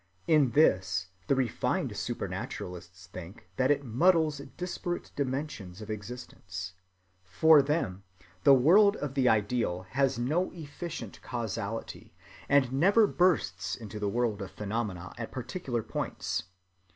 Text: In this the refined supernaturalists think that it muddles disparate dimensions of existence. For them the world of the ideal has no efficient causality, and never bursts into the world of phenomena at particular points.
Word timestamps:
In 0.25 0.53
this 0.53 1.09
the 1.27 1.35
refined 1.35 1.95
supernaturalists 1.95 3.05
think 3.05 3.47
that 3.57 3.69
it 3.69 3.83
muddles 3.85 4.39
disparate 4.57 5.11
dimensions 5.15 5.79
of 5.79 5.91
existence. 5.91 6.73
For 7.23 7.61
them 7.61 8.01
the 8.43 8.55
world 8.55 8.95
of 8.97 9.13
the 9.13 9.29
ideal 9.29 9.83
has 9.91 10.17
no 10.17 10.49
efficient 10.53 11.21
causality, 11.21 12.15
and 12.49 12.73
never 12.73 13.05
bursts 13.05 13.75
into 13.75 13.99
the 13.99 14.09
world 14.09 14.41
of 14.41 14.49
phenomena 14.49 15.13
at 15.19 15.29
particular 15.31 15.83
points. 15.83 16.45